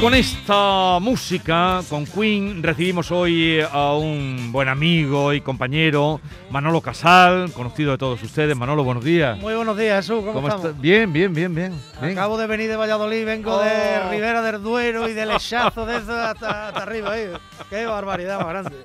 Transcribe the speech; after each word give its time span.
Con 0.00 0.14
esta 0.14 0.98
música, 1.00 1.80
con 1.88 2.04
Queen, 2.04 2.62
recibimos 2.62 3.10
hoy 3.10 3.60
a 3.60 3.94
un 3.94 4.50
buen 4.52 4.68
amigo 4.68 5.32
y 5.32 5.40
compañero, 5.40 6.20
Manolo 6.50 6.82
Casal, 6.82 7.50
conocido 7.52 7.92
de 7.92 7.98
todos 7.98 8.22
ustedes. 8.22 8.54
Manolo, 8.56 8.84
buenos 8.84 9.02
días. 9.02 9.38
Muy 9.38 9.54
buenos 9.54 9.76
días, 9.78 10.04
Jesús. 10.04 10.20
¿Cómo, 10.20 10.34
¿Cómo 10.34 10.48
estamos? 10.48 10.78
Bien, 10.80 11.10
bien, 11.12 11.32
bien, 11.32 11.54
bien. 11.54 11.72
Acabo 12.00 12.36
de 12.36 12.46
venir 12.46 12.68
de 12.68 12.76
Valladolid, 12.76 13.24
vengo 13.24 13.58
de 13.58 13.70
Oh. 14.06 14.10
Ribera 14.10 14.42
del 14.42 14.62
Duero 14.62 15.08
y 15.08 15.14
del 15.14 15.30
Echazo 15.30 15.86
de 15.86 15.96
eso 15.96 16.12
hasta, 16.18 16.68
hasta 16.68 16.82
arriba. 16.82 17.12
ahí. 17.12 17.28
Qué 17.70 17.86
barbaridad 17.86 18.38
más 18.38 18.48
grande. 18.48 18.76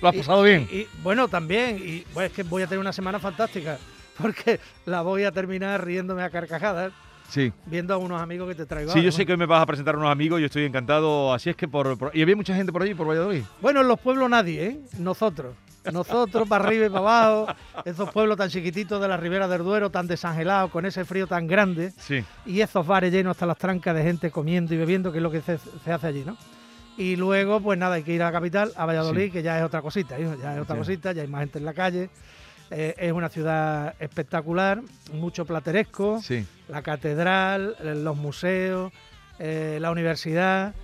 ¿Lo 0.00 0.08
has 0.08 0.16
pasado 0.16 0.42
bien? 0.42 0.66
Y, 0.72 0.76
y, 0.78 0.88
bueno, 1.02 1.28
también. 1.28 1.76
Y 1.84 2.00
pues, 2.14 2.30
es 2.30 2.32
que 2.32 2.42
voy 2.42 2.62
a 2.62 2.66
tener 2.66 2.80
una 2.80 2.92
semana 2.92 3.18
fantástica 3.18 3.78
porque 4.16 4.60
la 4.86 5.02
voy 5.02 5.24
a 5.24 5.30
terminar 5.32 5.84
riéndome 5.84 6.22
a 6.22 6.30
carcajadas 6.30 6.92
Sí. 7.28 7.52
viendo 7.66 7.92
a 7.94 7.96
unos 7.98 8.20
amigos 8.20 8.48
que 8.48 8.54
te 8.54 8.66
traigo. 8.66 8.92
Sí, 8.92 9.02
yo 9.02 9.12
sé 9.12 9.24
que 9.26 9.32
hoy 9.32 9.38
me 9.38 9.46
vas 9.46 9.62
a 9.62 9.66
presentar 9.66 9.94
a 9.94 9.98
unos 9.98 10.10
amigos, 10.10 10.40
yo 10.40 10.46
estoy 10.46 10.64
encantado. 10.64 11.32
Así 11.32 11.50
es 11.50 11.56
que 11.56 11.68
por, 11.68 11.96
por- 11.98 12.16
¿Y 12.16 12.22
había 12.22 12.34
mucha 12.36 12.54
gente 12.54 12.72
por 12.72 12.82
allí, 12.82 12.94
por 12.94 13.06
Valladolid? 13.08 13.42
Bueno, 13.60 13.80
en 13.82 13.88
los 13.88 14.00
pueblos 14.00 14.28
nadie, 14.30 14.64
¿eh? 14.66 14.80
Nosotros. 14.98 15.54
Nosotros 15.92 16.46
para 16.48 16.64
arriba 16.66 16.86
y 16.86 16.88
para 16.90 17.00
abajo, 17.00 17.46
esos 17.84 18.10
pueblos 18.10 18.36
tan 18.36 18.50
chiquititos 18.50 19.00
de 19.00 19.08
la 19.08 19.16
Ribera 19.16 19.48
del 19.48 19.62
Duero, 19.62 19.88
tan 19.90 20.06
desangelados, 20.06 20.70
con 20.70 20.84
ese 20.84 21.04
frío 21.04 21.26
tan 21.26 21.46
grande. 21.46 21.92
Sí. 21.96 22.22
y 22.44 22.60
esos 22.60 22.86
bares 22.86 23.10
llenos 23.12 23.30
hasta 23.30 23.46
las 23.46 23.56
trancas 23.56 23.94
de 23.94 24.02
gente 24.02 24.30
comiendo 24.30 24.74
y 24.74 24.76
bebiendo, 24.76 25.12
que 25.12 25.18
es 25.18 25.22
lo 25.22 25.30
que 25.30 25.40
se, 25.40 25.58
se 25.58 25.92
hace 25.92 26.06
allí, 26.08 26.24
¿no? 26.26 26.36
Y 26.98 27.14
luego, 27.16 27.60
pues 27.60 27.78
nada, 27.78 27.94
hay 27.94 28.02
que 28.02 28.12
ir 28.12 28.22
a 28.22 28.26
la 28.26 28.32
capital, 28.32 28.72
a 28.76 28.84
Valladolid, 28.84 29.26
Sí. 29.26 29.30
que 29.30 29.42
ya 29.42 29.56
es 29.58 29.64
otra 29.64 29.80
cosita, 29.80 30.18
hijo, 30.18 30.34
ya 30.42 30.56
es 30.56 30.60
otra 30.62 30.74
Sí. 30.74 30.78
cosita, 30.80 31.12
ya 31.12 31.22
hay 31.22 31.28
más 31.28 31.40
gente 31.40 31.58
en 31.58 31.64
la 31.64 31.72
calle. 31.74 32.10
Eh, 32.70 32.94
es 32.98 33.12
una 33.12 33.28
ciudad 33.30 33.94
espectacular, 33.98 34.82
mucho 35.14 35.44
plateresco, 35.46 36.20
Sí. 36.22 36.46
la 36.68 36.82
catedral, 36.82 37.76
eh, 37.80 37.94
los 37.94 38.16
museos, 38.16 38.92
eh, 39.38 39.78
la 39.80 39.90
universidad. 39.90 40.74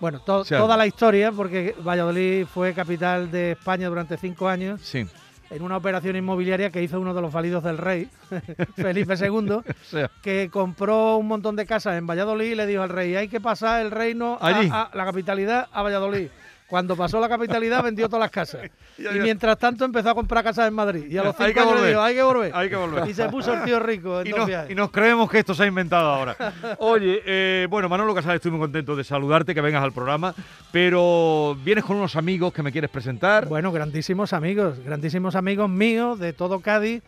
Bueno, 0.00 0.20
to- 0.20 0.38
O 0.40 0.44
sea- 0.44 0.58
toda 0.58 0.76
la 0.76 0.86
historia, 0.86 1.32
porque 1.32 1.74
Valladolid 1.84 2.46
fue 2.46 2.74
capital 2.74 3.30
de 3.30 3.52
España 3.52 3.88
durante 3.88 4.16
cinco 4.18 4.48
años 4.48 4.80
Sí. 4.82 5.04
en 5.50 5.62
una 5.62 5.76
operación 5.76 6.14
inmobiliaria 6.16 6.70
que 6.70 6.82
hizo 6.82 7.00
uno 7.00 7.12
de 7.12 7.20
los 7.22 7.32
validos 7.32 7.62
del 7.64 7.76
rey, 7.78 8.08
Felipe 8.76 9.14
II, 9.14 9.50
O 9.50 9.64
sea, 9.84 10.10
que 10.22 10.48
compró 10.50 11.16
un 11.16 11.26
montón 11.28 11.56
de 11.56 11.66
casas 11.66 11.98
en 11.98 12.06
Valladolid 12.06 12.52
y 12.52 12.54
le 12.54 12.66
dijo 12.66 12.82
al 12.82 12.88
rey, 12.88 13.16
hay 13.16 13.28
que 13.28 13.40
pasar 13.40 13.80
el 13.82 13.90
reino 13.90 14.38
a 14.40 14.90
la 14.94 15.04
capitalidad 15.04 15.68
a 15.72 15.82
Valladolid. 15.82 16.28
Cuando 16.72 16.96
pasó 16.96 17.20
la 17.20 17.28
capitalidad 17.28 17.82
vendió 17.84 18.06
todas 18.08 18.20
las 18.22 18.30
casas. 18.30 18.62
Ya, 18.96 19.14
Y 19.14 19.20
mientras 19.20 19.58
tanto 19.58 19.84
empezó 19.84 20.08
a 20.08 20.14
comprar 20.14 20.42
casas 20.42 20.68
en 20.68 20.72
Madrid. 20.72 21.04
Y 21.06 21.18
a 21.18 21.22
los 21.22 21.36
cinco 21.36 21.60
años 21.60 21.82
le 21.82 21.88
dijo, 21.88 22.00
hay 22.00 22.14
que 22.14 22.22
volver. 22.22 22.50
hay 22.54 22.70
que 22.70 22.76
volver. 22.76 23.10
Y 23.10 23.12
se 23.12 23.28
puso 23.28 23.52
el 23.52 23.62
tío 23.64 23.78
rico 23.78 24.22
en 24.22 24.28
Y 24.28 24.30
dos 24.30 24.38
nos, 24.38 24.48
viajes. 24.48 24.70
y 24.70 24.74
nos 24.74 24.90
creemos 24.90 25.30
que 25.30 25.40
esto 25.40 25.54
se 25.54 25.64
ha 25.64 25.66
inventado 25.66 26.08
ahora. 26.08 26.34
Oye, 26.78 27.20
eh, 27.26 27.66
bueno, 27.68 27.90
Manolo 27.90 28.14
Casal, 28.14 28.36
estoy 28.36 28.52
muy 28.52 28.60
contento 28.60 28.96
de 28.96 29.04
saludarte, 29.04 29.54
que 29.54 29.60
vengas 29.60 29.84
al 29.84 29.92
programa, 29.92 30.34
pero 30.72 31.58
vienes 31.62 31.84
con 31.84 31.98
unos 31.98 32.16
amigos 32.16 32.54
que 32.54 32.62
me 32.62 32.72
quieres 32.72 32.88
presentar. 32.88 33.48
Bueno, 33.48 33.70
grandísimos 33.70 34.32
amigos, 34.32 34.78
grandísimos 34.82 35.36
amigos 35.36 35.68
míos 35.68 36.18
de 36.18 36.32
todo 36.32 36.60
Cádiz 36.60 37.02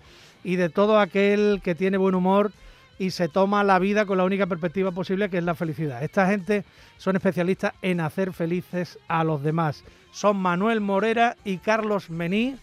y 0.44 0.56
de 0.56 0.68
todo 0.68 1.00
aquel 1.00 1.62
que 1.64 1.74
tiene 1.74 1.96
buen 1.96 2.14
humor 2.14 2.52
y 2.98 3.10
se 3.10 3.28
toma 3.28 3.64
la 3.64 3.78
vida 3.78 4.06
con 4.06 4.18
la 4.18 4.24
única 4.24 4.46
perspectiva 4.46 4.92
posible 4.92 5.28
que 5.28 5.38
es 5.38 5.44
la 5.44 5.54
felicidad. 5.54 6.02
Esta 6.02 6.26
gente 6.28 6.64
son 6.96 7.16
especialistas 7.16 7.72
en 7.82 8.00
hacer 8.00 8.32
felices 8.32 8.98
a 9.08 9.24
los 9.24 9.42
demás. 9.42 9.84
Son 10.12 10.36
Manuel 10.36 10.80
Morera 10.80 11.36
y 11.44 11.58
Carlos 11.58 12.10
Mení. 12.10 12.56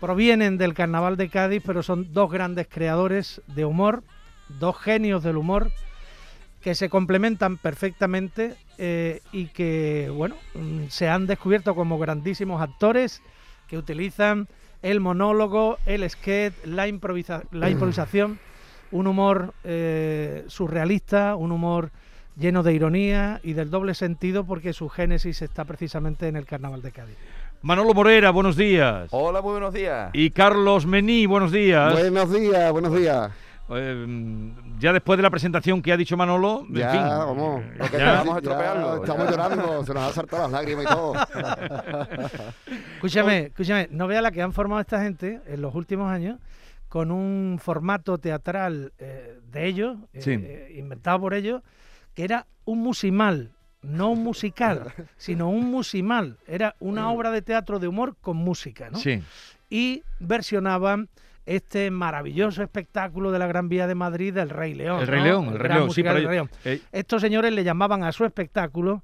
Provienen 0.00 0.58
del 0.58 0.74
Carnaval 0.74 1.16
de 1.16 1.28
Cádiz, 1.28 1.62
pero 1.66 1.82
son 1.82 2.12
dos 2.12 2.30
grandes 2.30 2.68
creadores 2.70 3.42
de 3.48 3.64
humor, 3.64 4.04
dos 4.60 4.78
genios 4.78 5.22
del 5.24 5.36
humor 5.36 5.70
que 6.62 6.74
se 6.74 6.88
complementan 6.88 7.56
perfectamente 7.56 8.54
eh, 8.78 9.20
y 9.32 9.46
que, 9.46 10.10
bueno, 10.14 10.36
se 10.88 11.08
han 11.08 11.26
descubierto 11.26 11.74
como 11.74 11.98
grandísimos 11.98 12.60
actores 12.62 13.22
que 13.68 13.76
utilizan 13.78 14.48
el 14.82 15.00
monólogo, 15.00 15.78
el 15.86 16.08
sketch, 16.08 16.54
la, 16.64 16.86
improvisa- 16.88 17.42
la 17.50 17.68
improvisación, 17.70 18.38
un 18.90 19.06
humor 19.06 19.54
eh, 19.64 20.44
surrealista, 20.48 21.36
un 21.36 21.52
humor 21.52 21.90
lleno 22.36 22.62
de 22.62 22.72
ironía 22.72 23.40
y 23.42 23.52
del 23.52 23.70
doble 23.70 23.94
sentido 23.94 24.44
porque 24.44 24.72
su 24.72 24.88
génesis 24.88 25.42
está 25.42 25.64
precisamente 25.64 26.28
en 26.28 26.36
el 26.36 26.46
Carnaval 26.46 26.82
de 26.82 26.92
Cádiz. 26.92 27.16
Manolo 27.62 27.92
Morera, 27.94 28.30
buenos 28.30 28.56
días. 28.56 29.08
Hola, 29.10 29.42
muy 29.42 29.52
buenos 29.52 29.74
días. 29.74 30.10
Y 30.12 30.30
Carlos 30.30 30.86
Mení, 30.86 31.26
buenos 31.26 31.50
días. 31.50 31.92
Buenos 31.92 32.32
días, 32.32 32.70
buenos 32.72 32.94
días. 32.96 33.30
Eh, 33.70 34.52
ya 34.78 34.92
después 34.94 35.16
de 35.18 35.22
la 35.24 35.28
presentación 35.30 35.82
que 35.82 35.92
ha 35.92 35.96
dicho 35.96 36.16
Manolo, 36.16 36.64
en 36.68 36.74
Ya, 36.76 36.90
fin, 36.92 37.00
vamos. 37.02 37.60
eh, 37.62 37.74
Lo 37.78 37.90
que 37.90 37.98
ya- 37.98 38.22
estropearlo. 38.36 38.96
Ya 38.96 39.02
estamos 39.02 39.30
llorando, 39.30 39.84
se 39.84 39.92
nos 39.94 40.02
han 40.04 40.12
saltado 40.14 40.42
las 40.44 40.52
lágrimas 40.52 40.84
y 40.84 40.88
todo. 40.88 41.14
Escúchame, 42.96 43.38
escúchame, 43.46 43.88
no 43.90 44.06
vea 44.06 44.22
la 44.22 44.30
que 44.30 44.42
han 44.42 44.52
formado 44.52 44.80
esta 44.80 45.02
gente 45.02 45.40
en 45.46 45.60
los 45.62 45.74
últimos 45.74 46.10
años 46.10 46.38
con 46.88 47.10
un 47.10 47.58
formato 47.60 48.18
teatral 48.18 48.92
eh, 48.98 49.38
de 49.50 49.66
ellos, 49.66 49.96
eh, 50.12 50.20
Sí. 50.22 50.32
eh, 50.32 50.74
inventado 50.76 51.20
por 51.20 51.34
ellos, 51.34 51.62
que 52.14 52.24
era 52.24 52.46
un 52.64 52.80
musimal, 52.80 53.52
no 53.82 54.10
un 54.10 54.22
musical, 54.24 54.92
sino 55.16 55.48
un 55.50 55.70
musimal. 55.70 56.38
Era 56.46 56.74
una 56.80 57.10
obra 57.10 57.30
de 57.30 57.42
teatro 57.42 57.78
de 57.78 57.88
humor 57.88 58.16
con 58.20 58.36
música, 58.36 58.90
¿no? 58.90 58.98
Sí, 58.98 59.22
Y 59.70 60.02
versionaban 60.18 61.08
este 61.44 61.90
maravilloso 61.90 62.62
espectáculo 62.62 63.30
de 63.32 63.38
la 63.38 63.46
Gran 63.46 63.68
Vía 63.68 63.86
de 63.86 63.94
Madrid 63.94 64.34
del 64.34 64.50
Rey 64.50 64.74
León. 64.74 65.00
el 65.00 65.06
Rey 65.06 65.20
¿no? 65.20 65.24
León, 65.26 65.46
el 65.48 65.58
Rey 65.58 65.72
León, 65.72 65.90
sí, 65.90 66.02
pero 66.02 66.14
Rey 66.16 66.26
León. 66.26 66.50
Estos 66.92 67.22
señores 67.22 67.52
le 67.52 67.64
llamaban 67.64 68.02
a 68.04 68.12
su 68.12 68.24
espectáculo 68.26 69.02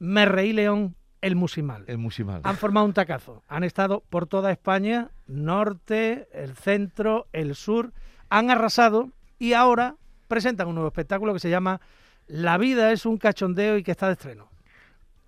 Me 0.00 0.24
Reí 0.26 0.52
León 0.52 0.96
el 1.20 1.36
musimal 1.36 1.84
el 1.86 1.98
musical. 1.98 2.40
han 2.44 2.56
formado 2.56 2.86
un 2.86 2.92
tacazo. 2.92 3.42
Han 3.48 3.64
estado 3.64 4.02
por 4.08 4.26
toda 4.26 4.52
España, 4.52 5.10
norte, 5.26 6.28
el 6.32 6.54
centro, 6.54 7.26
el 7.32 7.54
sur, 7.54 7.92
han 8.30 8.50
arrasado 8.50 9.10
y 9.38 9.52
ahora 9.52 9.96
presentan 10.28 10.68
un 10.68 10.74
nuevo 10.74 10.88
espectáculo 10.88 11.32
que 11.32 11.40
se 11.40 11.50
llama 11.50 11.80
La 12.26 12.58
vida 12.58 12.92
es 12.92 13.06
un 13.06 13.18
cachondeo 13.18 13.76
y 13.78 13.82
que 13.82 13.90
está 13.90 14.06
de 14.06 14.12
estreno. 14.12 14.48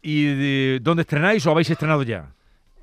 ¿Y 0.02 0.24
de 0.24 0.78
dónde 0.80 1.02
estrenáis 1.02 1.46
o 1.46 1.50
habéis 1.50 1.70
estrenado 1.70 2.02
ya? 2.02 2.32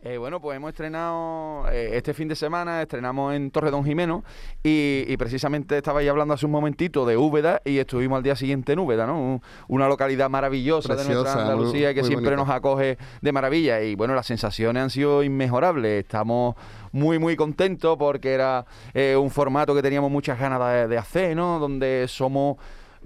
Eh, 0.03 0.18
bueno, 0.19 0.40
pues 0.40 0.56
hemos 0.56 0.69
estrenado 0.69 1.68
eh, 1.69 1.90
este 1.94 2.13
fin 2.13 2.28
de 2.28 2.35
semana, 2.35 2.81
estrenamos 2.84 3.34
en 3.34 3.50
Torre 3.52 3.72
Don 3.72 3.84
Jimeno 3.84 4.24
y, 4.63 5.03
y 5.08 5.18
precisamente 5.18 5.75
estabais 5.75 6.08
hablando 6.08 6.35
hace 6.35 6.46
un 6.46 6.52
momentito 6.52 7.06
de 7.06 7.18
Úbeda 7.18 7.62
y 7.66 7.80
estuvimos 7.80 8.18
al 8.18 8.24
día 8.24 8.36
siguiente 8.36 8.74
en 8.74 8.80
Úbeda, 8.80 9.07
¿no? 9.07 9.19
Un- 9.19 9.42
Una 9.68 9.88
localidad 9.88 10.30
maravillosa 10.30 10.95
de 10.95 11.04
nuestra 11.04 11.42
Andalucía 11.42 11.88
muy- 11.88 11.95
que 11.95 12.01
muy 12.01 12.07
siempre 12.10 12.36
bonita. 12.36 12.45
nos 12.45 12.56
acoge 12.56 12.98
de 13.21 13.31
maravilla 13.31 13.81
y 13.81 13.95
bueno, 13.95 14.13
las 14.13 14.27
sensaciones 14.27 14.83
han 14.83 14.89
sido 14.92 15.24
inmejorables. 15.24 16.04
Estamos 16.04 16.56
muy, 16.92 17.18
muy 17.19 17.36
contentos 17.36 17.98
porque 17.98 18.33
era 18.33 18.66
eh, 18.94 19.18
un 19.19 19.31
formato 19.31 19.74
que 19.75 19.81
teníamos 19.81 20.12
muchas 20.12 20.39
ganas 20.39 20.60
de, 20.71 20.88
de 20.88 20.98
hacer, 20.98 21.36
¿no? 21.36 21.57
Donde 21.60 22.06
somos 22.07 22.57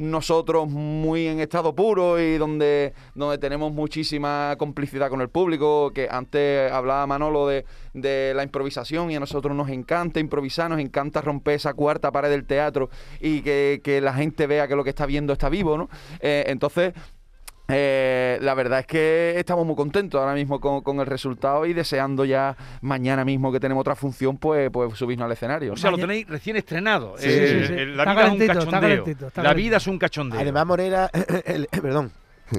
nosotros 0.01 0.68
muy 0.69 1.27
en 1.27 1.39
estado 1.39 1.75
puro 1.75 2.19
y 2.19 2.38
donde, 2.38 2.94
donde 3.15 3.38
tenemos 3.38 3.71
muchísima 3.71 4.56
complicidad 4.57 5.09
con 5.09 5.21
el 5.21 5.30
público, 5.30 5.92
que 5.94 6.07
antes 6.09 6.71
hablaba 6.71 7.06
Manolo 7.07 7.48
de, 7.48 7.65
de 7.94 8.33
la 8.36 8.44
improvisación 8.44 9.12
y 9.12 9.15
a 9.15 9.19
nosotros 9.19 9.56
nos 9.56 9.69
encanta 9.69 10.19
improvisar, 10.19 10.69
nos 10.69 10.80
encanta 10.80 11.21
romper 11.21 11.56
esa 11.56 11.74
cuarta 11.74 12.12
pared 12.12 12.30
del 12.30 12.45
teatro 12.45 12.89
y 13.19 13.42
que, 13.42 13.81
que 13.83 14.01
la 14.01 14.13
gente 14.13 14.48
vea 14.48 14.68
que 14.68 14.75
lo 14.75 14.83
que 14.83 14.89
está 14.89 15.06
viendo 15.06 15.33
está 15.33 15.50
vivo, 15.50 15.77
¿no? 15.77 15.89
Eh, 16.19 16.45
entonces... 16.48 16.94
eh, 17.71 18.38
la 18.41 18.53
verdad 18.53 18.79
es 18.79 18.85
que 18.85 19.33
estamos 19.38 19.65
muy 19.65 19.75
contentos 19.75 20.19
ahora 20.19 20.33
mismo 20.33 20.59
con, 20.59 20.81
con 20.81 21.00
el 21.00 21.06
resultado 21.06 21.65
y 21.65 21.73
deseando 21.73 22.25
ya 22.25 22.56
mañana 22.81 23.23
mismo 23.25 23.51
que 23.51 23.59
tenemos 23.59 23.81
otra 23.81 23.95
función, 23.95 24.38
pues, 24.38 24.69
pues 24.71 24.94
subirnos 24.97 25.25
al 25.25 25.31
escenario. 25.31 25.73
O 25.73 25.77
sea, 25.77 25.91
lo 25.91 25.97
tenéis 25.97 26.27
recién 26.27 26.56
estrenado. 26.57 27.15
Sí, 27.18 27.27
Eh, 27.29 27.59
sí, 27.62 27.68
sí. 27.68 27.73
eh, 27.79 27.85
La 27.88 28.03
Está 28.03 28.13
vida 28.13 28.25
es 28.25 28.31
un 28.33 28.41
está 28.41 28.53
cachondeo. 28.53 28.81
calentito, 28.81 29.27
está 29.27 29.44
La 29.44 29.53
vida 29.53 29.77
es 29.77 29.88
un 29.88 29.97
cachondeo. 30.00 30.39
Además, 30.41 30.65
Morera, 30.65 31.09
el, 31.45 31.68
perdón, 31.81 32.12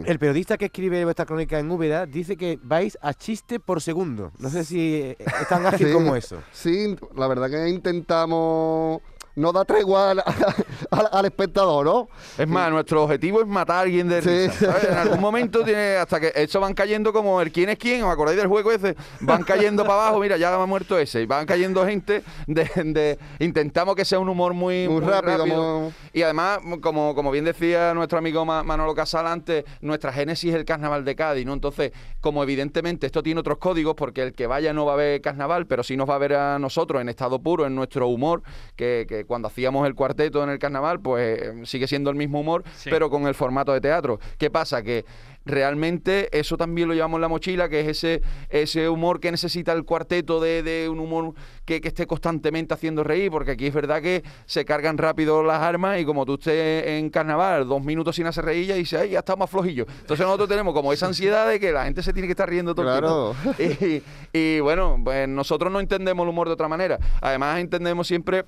el 0.06 0.18
periodista 0.18 0.56
que 0.56 0.64
escribe 0.66 1.04
vuestra 1.04 1.26
crónica 1.26 1.58
en 1.58 1.70
Úbeda 1.70 2.06
dice 2.06 2.36
que 2.38 2.58
vais 2.62 2.96
a 3.02 3.12
chiste 3.12 3.60
por 3.60 3.82
segundo. 3.82 4.32
No 4.38 4.48
sé 4.48 4.64
si 4.64 5.14
es 5.18 5.48
tan 5.50 5.66
ágil 5.66 5.88
Sí. 5.88 5.92
como 5.92 6.16
eso. 6.16 6.42
Sí, 6.50 6.96
la 7.14 7.26
verdad 7.28 7.50
que 7.50 7.68
intentamos 7.68 9.00
no 9.36 9.52
dar 9.52 9.64
tregua 9.66 10.10
al, 10.10 10.18
al- 10.90 11.08
al 11.12 11.24
espectador, 11.24 11.84
¿no? 11.86 12.08
Es 12.38 12.46
más, 12.48 12.70
nuestro 12.70 13.04
objetivo 13.04 13.40
es 13.40 13.46
matar 13.46 13.76
a 13.76 13.80
alguien 13.80 14.08
de 14.08 14.20
Sí. 14.22 14.28
risa, 14.48 14.66
¿sabes? 14.72 14.84
En 14.90 14.98
algún 14.98 15.20
momento 15.20 15.62
tiene 15.64 15.96
hasta 15.96 16.20
que 16.20 16.32
eso 16.34 16.60
van 16.60 16.74
cayendo 16.74 17.12
como 17.12 17.40
el 17.40 17.50
quién 17.52 17.68
es 17.70 17.78
quién, 17.78 18.02
¿os 18.04 18.12
acordáis 18.12 18.38
del 18.38 18.48
juego 18.48 18.70
ese? 18.72 18.94
Van 19.20 19.42
cayendo 19.44 19.84
para 19.84 19.94
abajo, 20.06 20.20
mira, 20.20 20.36
ya 20.36 20.54
ha 20.54 20.66
muerto 20.66 20.98
ese, 20.98 21.22
y 21.22 21.26
van 21.26 21.46
cayendo 21.46 21.84
gente 21.86 22.22
de, 22.46 22.64
de- 22.84 23.18
intentamos 23.38 23.94
que 23.96 24.04
sea 24.04 24.18
un 24.18 24.28
humor 24.28 24.54
muy, 24.54 24.88
Muy 24.88 25.00
rápido, 25.00 25.92
Y 26.12 26.22
además, 26.22 26.58
como, 26.82 27.14
como 27.14 27.30
bien 27.30 27.44
decía 27.44 27.94
nuestro 27.94 28.18
amigo 28.18 28.44
Ma- 28.44 28.62
Manolo 28.62 28.94
Casal 28.94 29.26
antes, 29.26 29.64
nuestra 29.80 30.12
génesis 30.12 30.50
es 30.50 30.56
el 30.56 30.64
carnaval 30.64 31.04
de 31.04 31.16
Cádiz, 31.16 31.46
¿no? 31.46 31.52
Entonces, 31.54 31.92
como 32.20 32.42
evidentemente 32.42 33.06
esto 33.06 33.22
tiene 33.22 33.40
otros 33.40 33.58
códigos, 33.58 33.94
porque 33.94 34.22
el 34.22 34.32
que 34.32 34.46
vaya 34.46 34.72
no 34.72 34.84
va 34.84 34.92
a 34.94 34.96
ver 34.96 35.20
carnaval, 35.20 35.66
pero 35.66 35.82
sí 35.82 35.96
nos 35.96 36.08
va 36.08 36.16
a 36.16 36.18
ver 36.18 36.34
a 36.34 36.58
nosotros 36.58 37.00
en 37.00 37.08
estado 37.08 37.38
puro, 37.40 37.66
en 37.66 37.74
nuestro 37.74 38.08
humor, 38.08 38.42
que, 38.76 39.06
que 39.08 39.21
cuando 39.26 39.48
hacíamos 39.48 39.86
el 39.86 39.94
cuarteto 39.94 40.42
en 40.42 40.50
el 40.50 40.58
carnaval, 40.58 41.00
pues 41.00 41.40
eh, 41.42 41.52
sigue 41.64 41.86
siendo 41.86 42.10
el 42.10 42.16
mismo 42.16 42.40
humor, 42.40 42.64
Sí. 42.76 42.90
pero 42.90 43.10
con 43.10 43.26
el 43.26 43.34
formato 43.34 43.72
de 43.72 43.80
teatro. 43.80 44.18
¿Qué 44.38 44.50
pasa? 44.50 44.82
Que 44.82 45.04
realmente 45.44 46.28
eso 46.38 46.56
también 46.56 46.86
lo 46.88 46.94
llevamos 46.94 47.18
en 47.18 47.22
la 47.22 47.28
mochila, 47.28 47.68
que 47.68 47.80
es 47.80 47.88
ese, 47.88 48.22
ese 48.48 48.88
humor 48.88 49.20
que 49.20 49.30
necesita 49.30 49.72
el 49.72 49.84
cuarteto 49.84 50.40
de, 50.40 50.62
de 50.62 50.88
un 50.88 51.00
humor 51.00 51.34
que, 51.64 51.80
que 51.80 51.88
esté 51.88 52.06
constantemente 52.06 52.72
haciendo 52.74 53.02
reír, 53.04 53.30
porque 53.30 53.52
aquí 53.52 53.66
es 53.66 53.74
verdad 53.74 54.00
que 54.00 54.22
se 54.46 54.64
cargan 54.64 54.98
rápido 54.98 55.42
las 55.42 55.60
armas 55.60 56.00
y 56.00 56.04
como 56.04 56.24
tú 56.24 56.34
estés 56.34 56.86
en 56.86 57.10
carnaval 57.10 57.66
dos 57.68 57.82
minutos 57.82 58.16
sin 58.16 58.26
hacer 58.26 58.44
reír, 58.44 58.66
ya 58.68 58.74
dices, 58.76 59.00
ay, 59.00 59.10
ya 59.10 59.18
está 59.20 59.34
más 59.36 59.50
flojillo. 59.50 59.84
Entonces 60.00 60.24
nosotros 60.24 60.48
tenemos 60.48 60.72
como 60.74 60.92
esa 60.92 61.06
ansiedad 61.06 61.48
de 61.48 61.58
que 61.58 61.72
la 61.72 61.84
gente 61.84 62.02
se 62.02 62.12
tiene 62.12 62.28
que 62.28 62.32
estar 62.32 62.48
riendo 62.48 62.74
todo 62.74 62.86
Claro. 62.86 63.34
el 63.58 63.76
tiempo. 63.76 63.82
Y, 63.82 64.02
y 64.38 64.60
bueno, 64.60 64.98
pues 65.02 65.28
nosotros 65.28 65.72
no 65.72 65.80
entendemos 65.80 66.22
el 66.24 66.30
humor 66.30 66.46
de 66.46 66.54
otra 66.54 66.68
manera. 66.68 66.98
Además 67.20 67.58
entendemos 67.58 68.06
siempre 68.06 68.44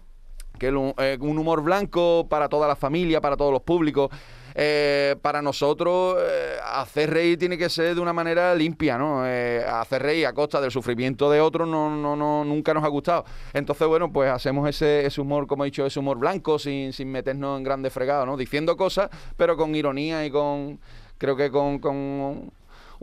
que 0.58 0.72
hu- 0.72 0.94
eh, 0.98 1.18
un 1.20 1.38
humor 1.38 1.62
blanco 1.62 2.26
para 2.28 2.48
toda 2.48 2.68
la 2.68 2.76
familia, 2.76 3.20
para 3.20 3.36
todos 3.36 3.52
los 3.52 3.62
públicos. 3.62 4.10
eh, 4.56 5.16
para 5.20 5.42
nosotros 5.42 6.16
eh, 6.20 6.54
hacer 6.64 7.10
reír 7.10 7.36
tiene 7.36 7.58
que 7.58 7.68
ser 7.68 7.92
de 7.96 8.00
una 8.00 8.12
manera 8.12 8.54
limpia, 8.54 8.96
¿no? 8.96 9.22
Hacer 9.24 10.00
reír 10.00 10.26
a 10.26 10.32
costa 10.32 10.60
del 10.60 10.70
sufrimiento 10.70 11.28
de 11.28 11.40
otros 11.40 11.66
no, 11.66 11.90
no, 11.90 12.14
no, 12.14 12.44
nunca 12.44 12.72
nos 12.72 12.84
ha 12.84 12.88
gustado. 12.88 13.24
Entonces, 13.52 13.88
bueno, 13.88 14.12
pues 14.12 14.30
hacemos 14.30 14.68
ese, 14.68 15.06
ese 15.06 15.20
humor, 15.20 15.48
como 15.48 15.64
he 15.64 15.66
dicho, 15.66 15.84
ese 15.84 15.98
humor 15.98 16.18
blanco, 16.18 16.60
sin, 16.60 16.92
sin 16.92 17.10
meternos 17.10 17.58
en 17.58 17.64
grandes 17.64 17.92
fregados, 17.92 18.26
¿no? 18.26 18.36
Diciendo 18.36 18.76
cosas, 18.76 19.10
pero 19.36 19.56
con 19.56 19.74
ironía 19.74 20.24
y 20.24 20.30
con, 20.30 20.78
creo 21.18 21.34
que 21.34 21.50
con, 21.50 21.80
con 21.80 22.52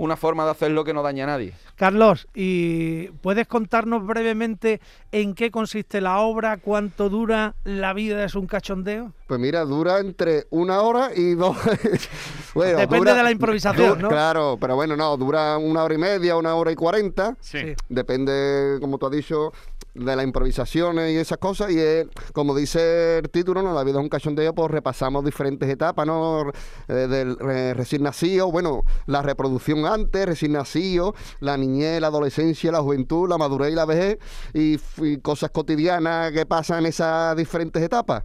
una 0.02 0.18
forma 0.18 0.46
de 0.46 0.52
hacerlo 0.52 0.84
que 0.84 0.94
no 0.94 1.04
daña 1.04 1.26
a 1.26 1.28
nadie. 1.28 1.54
Carlos, 1.76 2.28
¿y 2.34 3.08
puedes 3.22 3.48
contarnos 3.48 4.04
brevemente 4.06 4.82
en 5.12 5.36
qué 5.36 5.52
consiste 5.52 6.02
la 6.02 6.20
obra, 6.20 6.58
cuánto 6.58 7.08
dura 7.10 7.54
La 7.64 7.94
vida 7.94 8.24
es 8.26 8.34
un 8.34 8.48
cachondeo? 8.48 9.14
Pues 9.28 9.40
mira, 9.40 9.64
dura 9.64 10.00
entre 10.00 10.46
una 10.50 10.82
hora 10.82 11.12
y 11.16 11.36
dos. 11.36 11.56
Bueno, 12.54 12.80
Depende 12.80 12.98
dura- 12.98 13.14
de 13.16 13.24
la 13.24 13.32
improvisación, 13.32 13.96
du- 13.98 14.02
¿no? 14.04 14.10
Claro, 14.10 14.58
pero 14.60 14.76
bueno, 14.76 14.98
no, 14.98 15.16
dura 15.16 15.58
una 15.58 15.84
hora 15.84 15.94
y 15.94 15.98
media, 15.98 16.36
una 16.36 16.54
hora 16.56 16.72
y 16.72 16.76
cuarenta. 16.76 17.38
Sí. 17.40 17.60
Sí. 17.60 17.74
Depende, 17.88 18.78
como 18.82 18.98
tú 18.98 19.06
has 19.06 19.12
dicho, 19.14 19.54
de 19.94 20.16
las 20.16 20.26
improvisaciones 20.26 21.12
y 21.14 21.18
esas 21.18 21.38
cosas. 21.38 21.72
Y 21.72 21.80
es, 21.80 22.08
como 22.34 22.56
dice 22.56 23.20
el 23.20 23.30
título, 23.30 23.62
¿no? 23.62 23.74
La 23.74 23.84
vida 23.84 24.00
es 24.00 24.04
un 24.04 24.10
cachondeo, 24.10 24.54
pues 24.54 24.72
repasamos 24.72 25.26
diferentes 25.26 25.70
etapas, 25.70 26.06
¿no? 26.06 26.52
Eh, 26.88 26.94
del 26.94 27.38
recién 27.76 28.04
nacido, 28.04 28.52
bueno, 28.52 28.84
la 29.06 29.22
reproducción 29.22 29.86
antes, 29.86 30.26
recién 30.26 30.54
nacido, 30.54 31.16
la 31.40 31.58
niñez, 31.58 32.00
la 32.02 32.08
adolescencia, 32.08 32.72
la 32.72 32.82
juventud, 32.82 33.30
la 33.30 33.38
madurez 33.38 33.72
y 33.72 33.76
la 33.76 33.86
vejez, 33.86 34.20
y 34.54 34.78
cosas 35.18 35.52
cotidianas 35.52 36.32
que 36.32 36.46
pasan 36.46 36.80
en 36.80 36.86
esas 36.88 37.36
diferentes 37.36 37.82
etapas. 37.82 38.24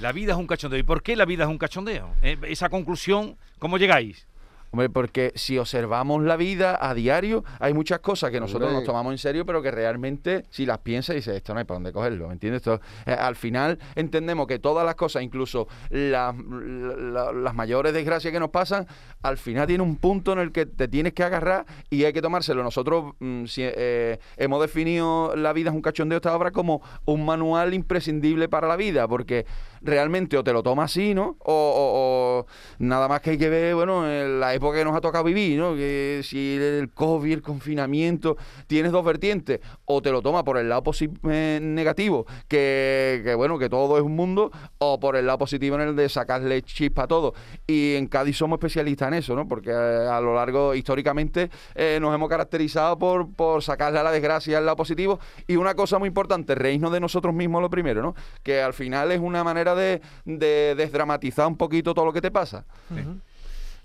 La 0.00 0.12
vida 0.12 0.32
es 0.32 0.38
un 0.38 0.46
cachondeo. 0.46 0.78
¿Y 0.78 0.84
por 0.84 1.02
qué 1.02 1.16
la 1.16 1.24
vida 1.24 1.44
es 1.44 1.50
un 1.50 1.58
cachondeo? 1.58 2.14
Eh, 2.22 2.38
esa 2.44 2.68
conclusión, 2.68 3.36
¿cómo 3.58 3.78
llegáis? 3.78 4.27
Hombre, 4.70 4.90
porque 4.90 5.32
si 5.34 5.56
observamos 5.58 6.22
la 6.22 6.36
vida 6.36 6.78
a 6.80 6.92
diario, 6.94 7.42
hay 7.58 7.72
muchas 7.72 8.00
cosas 8.00 8.30
que 8.30 8.38
nosotros 8.40 8.70
nos 8.70 8.84
tomamos 8.84 9.12
en 9.12 9.18
serio, 9.18 9.46
pero 9.46 9.62
que 9.62 9.70
realmente, 9.70 10.44
si 10.50 10.66
las 10.66 10.78
piensas, 10.78 11.16
dices, 11.16 11.36
esto 11.36 11.54
no 11.54 11.60
hay 11.60 11.64
para 11.64 11.76
dónde 11.76 11.92
cogerlo, 11.92 12.26
¿me 12.28 12.34
entiendes? 12.34 12.58
Esto, 12.60 12.80
eh, 13.06 13.12
al 13.12 13.34
final 13.36 13.78
entendemos 13.94 14.46
que 14.46 14.58
todas 14.58 14.84
las 14.84 14.94
cosas, 14.94 15.22
incluso 15.22 15.68
las, 15.90 16.34
la- 16.36 17.32
las 17.32 17.54
mayores 17.54 17.92
desgracias 17.94 18.32
que 18.32 18.40
nos 18.40 18.50
pasan, 18.50 18.86
al 19.22 19.38
final 19.38 19.66
tiene 19.66 19.82
un 19.82 19.96
punto 19.96 20.32
en 20.32 20.38
el 20.38 20.52
que 20.52 20.66
te 20.66 20.86
tienes 20.88 21.12
que 21.14 21.22
agarrar 21.24 21.64
y 21.90 22.04
hay 22.04 22.12
que 22.12 22.20
tomárselo. 22.22 22.62
Nosotros 22.62 23.14
mm, 23.20 23.44
si- 23.46 23.62
eh, 23.64 24.18
hemos 24.36 24.60
definido 24.60 25.34
La 25.34 25.52
vida 25.52 25.70
es 25.70 25.74
un 25.76 25.82
cachondeo, 25.82 26.16
esta 26.16 26.36
obra, 26.36 26.50
como 26.50 26.82
un 27.06 27.24
manual 27.24 27.74
imprescindible 27.74 28.48
para 28.48 28.68
la 28.68 28.76
vida, 28.76 29.08
porque 29.08 29.46
realmente 29.80 30.36
o 30.36 30.44
te 30.44 30.52
lo 30.52 30.62
tomas 30.62 30.90
así, 30.90 31.14
¿no? 31.14 31.36
O, 31.40 31.52
o- 31.54 32.40
o 32.40 32.46
nada 32.78 33.08
más 33.08 33.20
que 33.20 33.30
hay 33.30 33.38
que 33.38 33.48
ver, 33.48 33.74
bueno, 33.74 34.08
en 34.10 34.40
la 34.40 34.54
época 34.58 34.78
que 34.78 34.84
nos 34.84 34.94
ha 34.94 35.00
tocado 35.00 35.24
vivir, 35.24 35.58
¿no? 35.58 35.74
Que 35.74 36.20
si 36.22 36.56
el 36.56 36.90
COVID, 36.90 37.32
el 37.32 37.42
confinamiento, 37.42 38.36
tienes 38.66 38.92
dos 38.92 39.04
vertientes, 39.04 39.60
o 39.84 40.02
te 40.02 40.10
lo 40.12 40.22
tomas 40.22 40.42
por 40.42 40.58
el 40.58 40.68
lado 40.68 40.82
eh, 41.28 41.58
negativo, 41.62 42.26
que, 42.46 43.22
que, 43.24 43.34
bueno, 43.34 43.58
que 43.58 43.68
todo 43.68 43.96
es 43.96 44.02
un 44.02 44.14
mundo, 44.14 44.50
o 44.78 45.00
por 45.00 45.16
el 45.16 45.26
lado 45.26 45.38
positivo 45.38 45.76
en 45.76 45.82
el 45.82 45.96
de 45.96 46.08
sacarle 46.08 46.62
chispa 46.62 47.04
a 47.04 47.06
todo. 47.08 47.34
Y 47.66 47.94
en 47.94 48.06
Cádiz 48.06 48.36
somos 48.36 48.58
especialistas 48.58 49.08
en 49.08 49.14
eso, 49.14 49.34
¿no? 49.34 49.48
Porque 49.48 49.70
eh, 49.70 50.08
a 50.08 50.20
lo 50.20 50.34
largo, 50.34 50.74
históricamente, 50.74 51.50
eh, 51.74 51.98
nos 52.00 52.14
hemos 52.14 52.28
caracterizado 52.28 52.98
por, 52.98 53.32
por 53.34 53.62
sacarle 53.62 53.98
a 53.98 54.02
la 54.02 54.12
desgracia 54.12 54.58
el 54.58 54.66
lado 54.66 54.76
positivo. 54.76 55.18
Y 55.46 55.56
una 55.56 55.74
cosa 55.74 55.98
muy 55.98 56.08
importante, 56.08 56.54
reírnos 56.54 56.92
de 56.92 57.00
nosotros 57.00 57.34
mismos 57.34 57.62
lo 57.62 57.70
primero, 57.70 58.02
¿no? 58.02 58.14
Que 58.42 58.60
al 58.60 58.74
final 58.74 59.12
es 59.12 59.20
una 59.20 59.44
manera 59.44 59.74
de, 59.74 60.00
de 60.24 60.74
desdramatizar 60.76 61.46
un 61.46 61.56
poquito 61.56 61.94
todo 61.94 62.04
lo 62.04 62.12
que 62.12 62.20
te 62.20 62.30
pasa. 62.30 62.64
Ujú. 62.90 63.20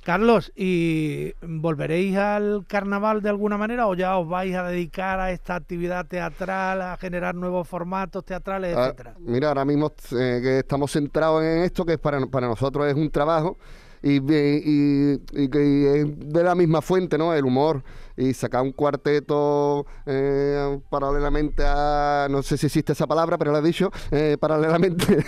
Carlos, 0.04 0.52
¿y 0.56 1.32
volveréis 1.42 2.18
al 2.18 2.66
carnaval 2.68 3.22
de 3.22 3.30
alguna 3.30 3.58
manera 3.58 3.88
o 3.88 3.96
ya 3.96 4.18
os 4.18 4.28
vais 4.28 4.54
a 4.54 4.64
dedicar 4.64 5.20
a 5.22 5.32
esta 5.32 5.56
actividad 5.56 6.06
teatral, 6.06 6.82
a 6.82 6.98
generar 6.98 7.36
nuevos 7.36 7.68
formatos 7.68 8.26
teatrales, 8.26 8.76
Ah, 8.76 8.84
etcétera? 8.88 9.16
mira, 9.20 9.48
ahora 9.48 9.64
mismo 9.64 9.94
eh, 10.12 10.40
que 10.44 10.60
estamos 10.60 10.92
centrados 10.92 11.42
en 11.44 11.60
esto, 11.64 11.86
que 11.86 11.98
para, 11.98 12.26
para 12.28 12.48
nosotros 12.48 12.86
es 12.88 12.96
un 12.96 13.10
trabajo 13.10 13.58
y, 14.02 14.16
y- 14.18 15.22
y 15.32 15.48
que 15.50 16.02
es 16.02 16.20
de 16.34 16.44
la 16.44 16.54
misma 16.56 16.82
fuente, 16.82 17.18
¿no? 17.18 17.34
El 17.34 17.46
humor. 17.46 17.82
Y 18.16 18.34
sacar 18.34 18.62
un 18.62 18.72
cuarteto 18.74 19.86
eh, 20.06 20.80
paralelamente 20.90 21.64
a. 21.66 22.28
No 22.30 22.44
sé 22.44 22.58
si 22.58 22.68
existe 22.68 22.94
esa 22.94 23.08
palabra, 23.08 23.38
pero 23.38 23.52
la 23.52 23.60
he 23.60 23.62
dicho. 23.64 23.92
eh, 24.12 24.38
paralelamente. 24.40 25.26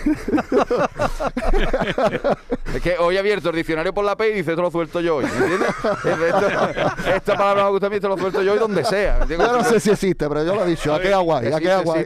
Es 2.74 2.82
que 2.82 2.96
hoy 2.98 3.16
he 3.16 3.18
abierto 3.18 3.50
el 3.50 3.56
diccionario 3.56 3.94
por 3.94 4.04
la 4.04 4.16
P 4.16 4.28
y 4.30 4.32
dice, 4.34 4.50
esto 4.50 4.60
lo 4.62 4.70
suelto 4.70 5.00
yo 5.00 5.16
hoy, 5.16 5.24
¿me 5.24 5.30
entiendes? 5.30 5.68
Esto- 5.68 7.10
esta 7.14 7.36
palabra 7.36 7.64
me 7.64 7.70
gusta 7.70 7.86
a 7.86 7.90
mí, 7.90 7.96
esto 7.96 8.08
lo 8.08 8.18
suelto 8.18 8.42
yo 8.42 8.52
hoy 8.52 8.58
donde 8.58 8.84
sea. 8.84 9.24
yo 9.26 9.36
no 9.38 9.64
sé 9.64 9.80
si 9.80 9.90
existe, 9.90 10.28
pero 10.28 10.44
yo 10.44 10.54
lo 10.54 10.64
he 10.64 10.68
dicho. 10.68 10.92
Ha 10.94 11.00
quedado 11.00 11.22
guay, 11.22 11.46
Existe, 11.46 11.62
quedado 11.62 11.82
guay. 11.84 12.04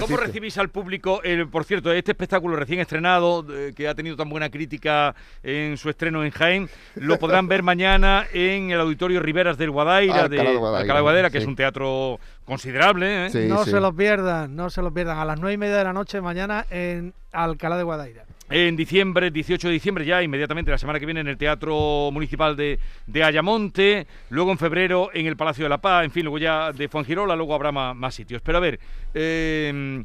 ¿Cómo 0.00 0.16
recibís 0.16 0.58
al 0.58 0.68
público? 0.68 1.22
el- 1.22 1.48
por 1.48 1.64
cierto, 1.64 1.90
este 1.92 2.12
espectáculo 2.12 2.56
recién 2.56 2.80
estrenado, 2.80 3.46
eh, 3.50 3.72
que 3.74 3.88
ha 3.88 3.94
tenido 3.94 4.16
tan 4.16 4.28
buena 4.28 4.50
crítica 4.50 5.14
en 5.42 5.76
su 5.76 5.88
estreno 5.88 6.24
en 6.24 6.30
Jaén, 6.30 6.68
lo 6.96 7.18
podrán 7.18 7.48
ver 7.48 7.62
mañana 7.62 8.26
en 8.32 8.70
el 8.70 8.80
Auditorio 8.80 9.20
Riveras 9.20 9.56
del 9.56 9.70
Guadaira, 9.70 10.19
de, 10.28 10.38
Alcalá 10.38 10.50
de 10.50 10.56
Guadaira, 10.56 10.80
Alcalá 10.80 10.98
de 10.98 11.02
Guadaira, 11.02 11.30
que 11.30 11.38
sí. 11.38 11.42
es 11.42 11.48
un 11.48 11.56
teatro 11.56 12.20
considerable. 12.44 13.26
¿eh? 13.26 13.30
Sí, 13.30 13.46
no 13.48 13.64
sí. 13.64 13.70
se 13.70 13.80
lo 13.80 13.94
pierdan, 13.94 14.54
no 14.54 14.70
se 14.70 14.82
lo 14.82 14.92
pierdan. 14.92 15.18
A 15.18 15.24
las 15.24 15.38
nueve 15.38 15.54
y 15.54 15.58
media 15.58 15.76
de 15.76 15.84
la 15.84 15.92
noche 15.92 16.20
mañana 16.20 16.66
en 16.70 17.14
Alcalá 17.32 17.76
de 17.76 17.82
Guadaira. 17.82 18.24
En 18.50 18.74
diciembre, 18.74 19.30
18 19.30 19.68
de 19.68 19.72
diciembre, 19.72 20.04
ya 20.04 20.24
inmediatamente 20.24 20.72
la 20.72 20.78
semana 20.78 20.98
que 20.98 21.06
viene 21.06 21.20
en 21.20 21.28
el 21.28 21.36
Teatro 21.36 22.10
Municipal 22.12 22.56
de, 22.56 22.80
de 23.06 23.22
Ayamonte, 23.22 24.08
luego 24.28 24.50
en 24.50 24.58
febrero 24.58 25.10
en 25.14 25.26
el 25.26 25.36
Palacio 25.36 25.64
de 25.64 25.68
la 25.68 25.78
Paz, 25.78 26.04
en 26.04 26.10
fin, 26.10 26.24
luego 26.24 26.38
ya 26.38 26.72
de 26.72 26.88
Fuengirola, 26.88 27.36
luego 27.36 27.54
habrá 27.54 27.70
más, 27.70 27.94
más 27.94 28.12
sitios. 28.12 28.42
Pero 28.42 28.58
a 28.58 28.60
ver, 28.60 28.80
eh, 29.14 30.02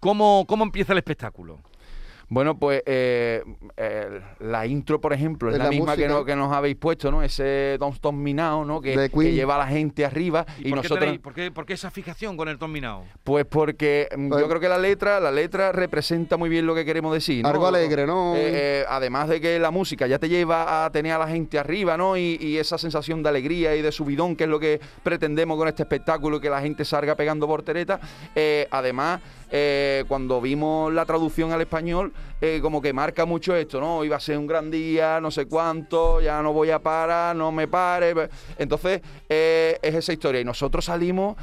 ¿cómo, 0.00 0.46
¿cómo 0.48 0.64
empieza 0.64 0.94
el 0.94 0.98
espectáculo? 0.98 1.58
Bueno, 2.28 2.58
pues 2.58 2.82
eh, 2.86 3.44
eh, 3.76 4.20
la 4.40 4.66
intro, 4.66 5.00
por 5.00 5.12
ejemplo, 5.12 5.48
es 5.50 5.58
la, 5.58 5.64
la 5.64 5.70
misma 5.70 5.96
que, 5.96 6.08
no- 6.08 6.24
que 6.24 6.34
nos 6.34 6.52
habéis 6.52 6.74
puesto, 6.74 7.10
¿no? 7.12 7.22
Ese 7.22 7.76
Don't 7.78 7.94
Stop 7.94 8.14
Me 8.14 8.34
Now, 8.34 8.64
¿no? 8.64 8.80
Que, 8.80 9.08
lleva 9.32 9.54
a 9.54 9.58
la 9.58 9.66
gente 9.68 10.04
arriba 10.04 10.44
y, 10.58 10.66
¿Y, 10.66 10.70
por, 10.70 10.78
nosotros... 10.78 10.98
qué 10.98 11.06
tenéis- 11.06 11.20
por, 11.20 11.34
qué, 11.34 11.50
por 11.52 11.66
qué 11.66 11.74
esa 11.74 11.90
fijación 11.92 12.36
con 12.36 12.48
el 12.48 12.58
Tom 12.58 12.72
Minao? 12.72 13.04
Pues 13.22 13.44
porque 13.44 14.08
mm, 14.16 14.28
Pues- 14.30 14.40
yo 14.40 14.48
creo 14.48 14.60
que 14.60 14.68
la 14.68 14.78
letra, 14.78 15.20
la 15.20 15.30
letra 15.30 15.70
representa 15.70 16.36
muy 16.36 16.48
bien 16.50 16.66
lo 16.66 16.74
que 16.74 16.84
queremos 16.84 17.12
decir. 17.12 17.44
¿no? 17.44 17.48
Algo 17.48 17.66
alegre, 17.68 18.06
¿no? 18.06 18.34
Eh, 18.34 18.40
eh, 18.80 18.84
además 18.88 19.28
de 19.28 19.40
que 19.40 19.60
la 19.60 19.70
música 19.70 20.08
ya 20.08 20.18
te 20.18 20.28
lleva 20.28 20.84
a 20.84 20.90
tener 20.90 21.12
a 21.12 21.18
la 21.18 21.28
gente 21.28 21.60
arriba, 21.60 21.96
¿no? 21.96 22.16
Y, 22.16 22.38
y 22.40 22.56
esa 22.58 22.76
sensación 22.76 23.22
de 23.22 23.28
alegría 23.28 23.76
y 23.76 23.82
de 23.82 23.92
subidón, 23.92 24.34
que 24.34 24.44
es 24.44 24.50
lo 24.50 24.58
que 24.58 24.80
pretendemos 25.04 25.56
con 25.56 25.68
este 25.68 25.84
espectáculo, 25.84 26.40
que 26.40 26.50
la 26.50 26.60
gente 26.60 26.84
salga 26.84 27.14
pegando 27.14 27.46
porteretas. 27.46 28.00
Eh, 28.34 28.66
además, 28.72 29.20
eh, 29.52 30.02
cuando 30.08 30.40
vimos 30.40 30.92
la 30.92 31.04
traducción 31.04 31.52
al 31.52 31.60
español, 31.60 32.12
eh, 32.40 32.58
como 32.62 32.80
que 32.82 32.92
marca 32.92 33.24
mucho 33.24 33.54
esto, 33.56 33.80
¿no? 33.80 34.04
Iba 34.04 34.16
a 34.16 34.20
ser 34.20 34.38
un 34.38 34.46
gran 34.46 34.70
día, 34.70 35.20
no 35.20 35.30
sé 35.30 35.46
cuánto, 35.46 36.20
ya 36.20 36.42
no 36.42 36.52
voy 36.52 36.70
a 36.70 36.78
parar, 36.78 37.34
no 37.34 37.50
me 37.52 37.66
pare. 37.68 38.14
Entonces, 38.58 39.00
eh, 39.28 39.78
es 39.82 39.94
esa 39.94 40.12
historia. 40.12 40.40
Y 40.40 40.44
nosotros 40.44 40.84
salimos 40.84 41.36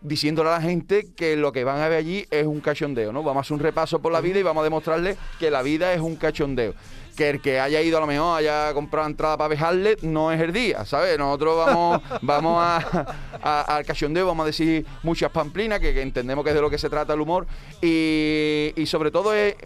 diciéndole 0.00 0.50
a 0.50 0.52
la 0.52 0.60
gente 0.60 1.08
que 1.16 1.34
lo 1.36 1.50
que 1.50 1.64
van 1.64 1.80
a 1.80 1.88
ver 1.88 1.98
allí 1.98 2.24
es 2.30 2.46
un 2.46 2.60
cachondeo, 2.60 3.12
¿no? 3.12 3.22
Vamos 3.24 3.38
a 3.38 3.40
hacer 3.42 3.54
un 3.54 3.60
repaso 3.60 4.00
por 4.00 4.12
la 4.12 4.20
vida 4.20 4.38
y 4.38 4.42
vamos 4.44 4.60
a 4.60 4.64
demostrarles 4.64 5.16
que 5.40 5.50
la 5.50 5.62
vida 5.62 5.92
es 5.92 6.00
un 6.00 6.14
cachondeo. 6.16 6.74
Que 7.16 7.30
el 7.30 7.40
que 7.40 7.58
haya 7.58 7.82
ido 7.82 7.98
a 7.98 8.00
lo 8.00 8.06
mejor, 8.06 8.38
haya 8.38 8.72
comprado 8.74 9.08
entrada 9.08 9.36
para 9.36 9.48
dejarle, 9.48 9.96
no 10.02 10.30
es 10.30 10.40
el 10.40 10.52
día, 10.52 10.84
¿sabes? 10.84 11.18
Nosotros 11.18 11.56
vamos, 11.66 12.00
vamos 12.22 12.62
a, 12.62 13.06
a- 13.42 13.62
al 13.76 13.84
cachondeo, 13.84 14.24
vamos 14.24 14.44
a 14.44 14.46
decir 14.46 14.86
muchas 15.02 15.32
pamplinas, 15.32 15.80
que, 15.80 15.92
que 15.92 16.00
entendemos 16.02 16.44
que 16.44 16.50
es 16.50 16.54
de 16.54 16.62
lo 16.62 16.70
que 16.70 16.78
se 16.78 16.88
trata 16.88 17.14
el 17.14 17.20
humor, 17.20 17.48
y, 17.82 18.72
y 18.76 18.86
sobre 18.86 19.10
todo 19.10 19.34
es 19.34 19.56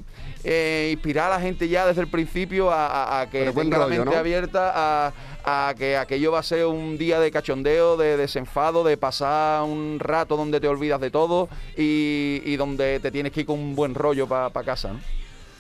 eh, 0.45 0.91
inspirar 0.93 1.31
a 1.31 1.37
la 1.37 1.41
gente 1.41 1.69
ya 1.69 1.87
desde 1.87 2.01
el 2.03 2.09
principio 2.09 2.71
a, 2.71 2.87
a- 2.87 3.21
a 3.23 3.31
que 3.31 3.53
tenga 3.53 3.79
la 3.79 3.87
mente 3.87 4.05
¿no? 4.05 4.13
abierta 4.17 4.73
a, 4.75 5.13
a 5.45 5.75
que 5.75 5.97
aquello 5.97 6.33
va 6.33 6.41
a 6.41 6.43
ser 6.43 6.67
un 6.67 6.99
día 6.99 7.21
de 7.21 7.31
cachondeo, 7.31 7.97
de 7.97 8.17
desenfado, 8.17 8.83
de 8.85 8.97
pasar 8.97 9.63
un 9.63 9.99
rato 10.01 10.37
donde 10.37 10.61
te 10.61 10.69
olvidas 10.69 11.01
de 11.01 11.11
todo 11.11 11.49
y, 11.77 12.43
y 12.45 12.57
donde 12.57 12.99
te 13.01 13.11
tienes 13.11 13.33
que 13.33 13.41
ir 13.41 13.47
con 13.47 13.59
un 13.59 13.75
buen 13.77 13.95
rollo 13.95 14.27
para 14.27 14.51
casa. 14.65 14.93
¿no? 14.93 15.01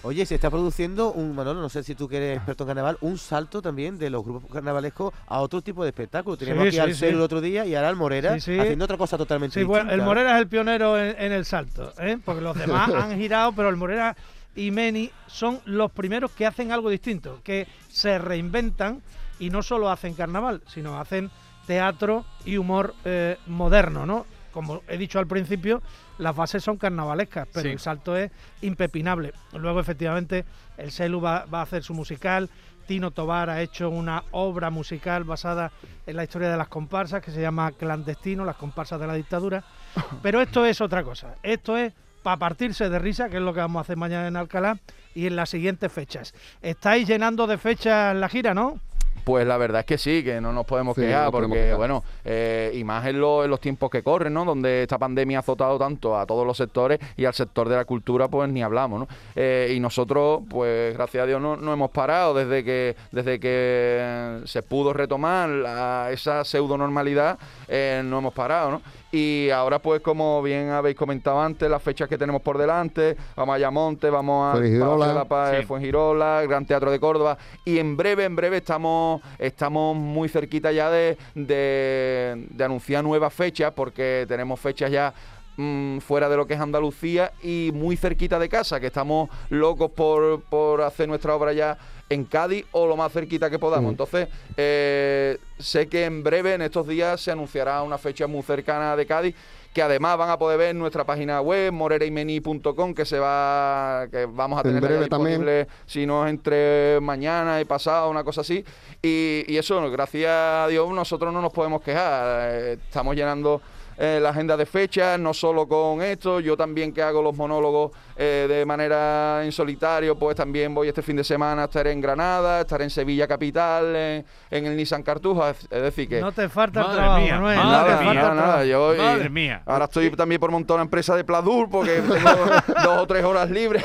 Oye, 0.04 0.26
se 0.26 0.34
está 0.34 0.50
produciendo 0.50 1.12
un, 1.12 1.32
Manolo, 1.32 1.60
no 1.60 1.68
sé 1.68 1.84
si 1.84 1.94
tú 1.94 2.08
que 2.08 2.16
eres 2.16 2.36
experto 2.38 2.64
en 2.64 2.68
carnaval, 2.68 2.98
un 3.02 3.18
salto 3.18 3.62
también 3.62 3.98
de 3.98 4.10
los 4.10 4.24
grupos 4.24 4.50
carnavalescos 4.52 5.14
a 5.28 5.40
otro 5.40 5.62
tipo 5.62 5.84
de 5.84 5.90
espectáculo. 5.90 6.36
Teníamos 6.36 6.62
Sí, 6.64 6.68
aquí 6.70 6.74
sí, 6.76 6.80
al 6.80 6.94
sí. 7.10 7.14
El 7.14 7.20
otro 7.20 7.40
día 7.40 7.64
y 7.66 7.76
ahora 7.76 7.88
al 7.88 7.94
Morera 7.94 8.34
Sí, 8.34 8.52
sí. 8.52 8.58
haciendo 8.58 8.84
otra 8.84 8.96
cosa 8.96 9.16
totalmente 9.16 9.60
Sí, 9.60 9.64
bueno, 9.64 9.84
distinta. 9.84 9.94
el 9.94 10.02
Morera 10.04 10.34
es 10.34 10.42
el 10.42 10.48
pionero 10.48 10.98
en, 10.98 11.14
en 11.16 11.30
el 11.30 11.44
salto, 11.44 11.92
¿eh? 12.00 12.18
porque 12.24 12.40
los 12.40 12.58
demás 12.58 12.90
han 12.94 13.16
girado, 13.16 13.52
pero 13.52 13.68
el 13.68 13.76
Morera 13.76 14.16
y 14.54 14.70
Meni 14.70 15.10
son 15.26 15.60
los 15.64 15.90
primeros 15.92 16.30
que 16.32 16.46
hacen 16.46 16.72
algo 16.72 16.90
distinto, 16.90 17.40
que 17.42 17.66
se 17.88 18.18
reinventan 18.18 19.02
y 19.38 19.50
no 19.50 19.62
solo 19.62 19.90
hacen 19.90 20.14
carnaval, 20.14 20.62
sino 20.66 21.00
hacen 21.00 21.30
teatro 21.66 22.24
y 22.44 22.56
humor 22.56 22.94
eh, 23.04 23.38
moderno, 23.46 24.04
¿no? 24.06 24.26
Como 24.52 24.82
he 24.88 24.98
dicho 24.98 25.18
al 25.18 25.26
principio, 25.26 25.80
las 26.18 26.36
bases 26.36 26.62
son 26.62 26.76
carnavalescas, 26.76 27.48
pero 27.52 27.62
Sí. 27.64 27.72
el 27.72 27.78
salto 27.78 28.16
es 28.16 28.30
impepinable. 28.60 29.32
Luego, 29.54 29.80
efectivamente, 29.80 30.44
el 30.76 30.92
Celu 30.92 31.20
va, 31.20 31.46
va 31.46 31.60
a 31.60 31.62
hacer 31.62 31.82
su 31.82 31.94
musical. 31.94 32.50
Tino 32.86 33.12
Tobar 33.12 33.48
ha 33.48 33.62
hecho 33.62 33.88
una 33.88 34.24
obra 34.32 34.68
musical 34.68 35.24
basada 35.24 35.70
en 36.06 36.16
la 36.16 36.24
historia 36.24 36.50
de 36.50 36.56
las 36.58 36.68
comparsas 36.68 37.22
que 37.22 37.30
se 37.30 37.40
llama 37.40 37.72
Clandestino, 37.72 38.44
las 38.44 38.56
comparsas 38.56 39.00
de 39.00 39.06
la 39.06 39.14
dictadura. 39.14 39.64
Pero 40.22 40.42
esto 40.42 40.66
es 40.66 40.80
otra 40.80 41.02
cosa. 41.02 41.36
Esto 41.42 41.78
es 41.78 41.92
para 42.22 42.36
partirse 42.36 42.88
de 42.88 42.98
risa, 42.98 43.28
que 43.28 43.36
es 43.36 43.42
lo 43.42 43.52
que 43.52 43.60
vamos 43.60 43.80
a 43.80 43.82
hacer 43.82 43.96
mañana 43.96 44.28
en 44.28 44.36
Alcalá 44.36 44.78
y 45.14 45.26
en 45.26 45.36
las 45.36 45.50
siguientes 45.50 45.92
fechas. 45.92 46.34
Estáis 46.62 47.06
llenando 47.06 47.46
de 47.46 47.58
fechas 47.58 48.14
la 48.16 48.28
gira, 48.28 48.54
¿no? 48.54 48.80
Pues 49.24 49.46
la 49.46 49.56
verdad 49.56 49.80
es 49.80 49.86
que 49.86 49.98
sí, 49.98 50.24
que 50.24 50.40
no 50.40 50.52
nos 50.52 50.66
podemos 50.66 50.96
Sí, 50.96 51.02
quejar, 51.02 51.26
no 51.26 51.30
porque 51.32 51.48
quejar. 51.52 51.76
bueno, 51.76 52.02
eh, 52.24 52.72
y 52.74 52.82
más 52.82 53.06
en, 53.06 53.20
lo- 53.20 53.44
en 53.44 53.50
los 53.50 53.60
tiempos 53.60 53.88
que 53.88 54.02
corren, 54.02 54.34
¿no? 54.34 54.44
Donde 54.44 54.82
esta 54.82 54.98
pandemia 54.98 55.38
ha 55.38 55.40
azotado 55.40 55.78
tanto 55.78 56.18
a 56.18 56.26
todos 56.26 56.44
los 56.44 56.56
sectores 56.56 56.98
y 57.16 57.24
al 57.24 57.32
sector 57.34 57.68
de 57.68 57.76
la 57.76 57.84
cultura, 57.84 58.26
pues 58.26 58.48
ni 58.50 58.62
hablamos, 58.64 58.98
¿no? 59.00 59.08
Eh, 59.36 59.72
y 59.76 59.80
nosotros, 59.80 60.40
pues 60.50 60.94
gracias 60.94 61.22
a 61.22 61.26
Dios, 61.26 61.40
no, 61.40 61.56
no 61.56 61.72
hemos 61.72 61.90
parado 61.92 62.34
desde 62.34 62.64
que 62.64 62.96
desde 63.12 63.38
que 63.38 64.40
se 64.44 64.62
pudo 64.62 64.92
retomar 64.92 65.48
la- 65.48 66.08
esa 66.10 66.44
pseudo 66.44 66.76
normalidad, 66.76 67.38
no 67.68 68.18
hemos 68.18 68.34
parado, 68.34 68.70
¿no? 68.72 68.82
Y 69.14 69.50
ahora, 69.50 69.78
pues, 69.78 70.00
como 70.00 70.40
bien 70.42 70.70
habéis 70.70 70.96
comentado 70.96 71.38
antes, 71.40 71.68
las 71.70 71.82
fechas 71.82 72.08
que 72.08 72.16
tenemos 72.16 72.40
por 72.40 72.56
delante, 72.56 73.14
vamos 73.36 73.52
a 73.52 73.56
Ayamonte, 73.56 74.08
vamos 74.08 74.48
a 74.48 74.56
Fuengirola. 74.56 75.26
Sí. 75.60 75.66
Fuengirola, 75.66 76.42
Gran 76.48 76.64
Teatro 76.64 76.90
de 76.90 76.98
Córdoba, 76.98 77.36
y 77.66 77.78
en 77.78 77.94
breve, 77.94 78.24
en 78.24 78.34
breve 78.34 78.56
estamos, 78.56 79.01
estamos 79.38 79.96
muy 79.96 80.28
cerquita 80.28 80.72
ya 80.72 80.90
de, 80.90 81.16
de, 81.34 82.46
de 82.50 82.64
anunciar 82.64 83.04
nuevas 83.04 83.32
fechas, 83.32 83.72
porque 83.74 84.24
tenemos 84.28 84.60
fechas 84.60 84.90
ya 84.90 85.12
mm, 85.56 85.98
fuera 85.98 86.28
de 86.28 86.36
lo 86.36 86.46
que 86.46 86.54
es 86.54 86.60
Andalucía 86.60 87.32
y 87.42 87.70
muy 87.74 87.96
cerquita 87.96 88.38
de 88.38 88.48
casa, 88.48 88.80
que 88.80 88.86
estamos 88.86 89.28
locos 89.50 89.90
por, 89.90 90.42
por 90.42 90.82
hacer 90.82 91.08
nuestra 91.08 91.34
obra 91.34 91.52
ya 91.52 91.78
en 92.08 92.24
Cádiz 92.24 92.66
o 92.72 92.86
lo 92.86 92.96
más 92.96 93.12
cerquita 93.12 93.50
que 93.50 93.58
podamos. 93.58 93.88
Mm. 93.88 93.94
Entonces, 93.94 94.28
eh, 94.56 95.38
sé 95.58 95.88
que 95.88 96.04
en 96.04 96.22
breve, 96.22 96.54
en 96.54 96.62
estos 96.62 96.86
días, 96.86 97.20
se 97.20 97.30
anunciará 97.30 97.82
una 97.82 97.98
fecha 97.98 98.26
muy 98.26 98.42
cercana 98.42 98.96
de 98.96 99.06
Cádiz 99.06 99.34
que 99.72 99.82
además 99.82 100.18
van 100.18 100.30
a 100.30 100.38
poder 100.38 100.58
ver 100.58 100.70
en 100.70 100.78
nuestra 100.78 101.04
página 101.04 101.40
web 101.40 101.72
morereimeni.com 101.72 102.94
que 102.94 103.04
se 103.04 103.18
va 103.18 104.06
que 104.10 104.26
vamos 104.26 104.58
a 104.58 104.60
En 104.60 104.68
tener 104.68 104.82
breve 104.82 105.00
disponible 105.00 105.66
si 105.86 106.06
no 106.06 106.26
es 106.26 106.30
entre 106.30 106.98
mañana 107.00 107.60
y 107.60 107.64
pasado 107.64 108.10
una 108.10 108.24
cosa 108.24 108.42
así. 108.42 108.64
Y, 109.00 109.44
y 109.48 109.56
eso 109.56 109.90
gracias 109.90 110.30
a 110.30 110.66
Dios 110.68 110.90
nosotros 110.90 111.32
no 111.32 111.40
nos 111.40 111.52
podemos 111.52 111.80
quejar. 111.82 112.50
Eh, 112.52 112.72
estamos 112.74 113.16
llenando 113.16 113.60
eh, 113.98 114.18
la 114.20 114.30
agenda 114.30 114.56
de 114.56 114.66
fechas, 114.66 115.18
no 115.18 115.34
solo 115.34 115.68
con 115.68 116.02
esto, 116.02 116.40
yo 116.40 116.56
también 116.56 116.92
que 116.92 117.02
hago 117.02 117.22
los 117.22 117.36
monólogos 117.36 117.92
eh, 118.16 118.46
de 118.48 118.64
manera 118.66 119.44
en 119.44 119.52
solitario, 119.52 120.18
pues 120.18 120.36
también 120.36 120.74
voy 120.74 120.88
este 120.88 121.02
fin 121.02 121.16
de 121.16 121.24
semana 121.24 121.62
a 121.62 121.64
estar 121.66 121.86
en 121.86 122.00
Granada, 122.00 122.60
estar 122.60 122.80
en 122.82 122.90
Sevilla 122.90 123.26
Capital, 123.26 123.94
en, 123.96 124.24
en 124.50 124.66
el 124.66 124.76
Nissan 124.76 125.02
Cartuja, 125.02 125.50
es 125.50 125.68
decir 125.70 126.08
que... 126.08 126.20
No 126.20 126.32
te 126.32 126.48
falta 126.48 126.80
el 126.80 126.86
Madre 126.86 126.98
trabajo, 127.00 127.20
mía, 127.22 127.34
Manuel. 127.34 127.56
madre 127.58 127.68
no 127.72 127.72
te 127.72 127.90
Nada, 127.92 128.00
mía. 128.02 128.06
falta 128.22 128.34
nada, 128.34 128.46
nada, 128.46 128.64
yo, 128.64 128.94
Madre 128.96 129.28
mía. 129.30 129.62
Ahora 129.66 129.84
estoy 129.86 130.10
también 130.10 130.40
por 130.40 130.50
montar 130.50 130.74
una 130.76 130.84
empresa 130.84 131.16
de 131.16 131.24
Pladur 131.24 131.68
porque 131.70 132.00
tengo 132.00 132.30
dos 132.84 132.98
o 132.98 133.06
tres 133.06 133.24
horas 133.24 133.50
libres. 133.50 133.84